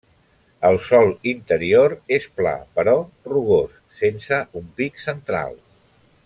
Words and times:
El 0.69 0.77
sòl 0.85 1.11
interior 1.31 1.93
és 2.17 2.25
pla 2.39 2.55
però 2.79 2.95
rugós, 3.35 3.77
sense 4.01 4.41
un 4.63 4.73
pic 4.81 4.99
central. 5.07 5.55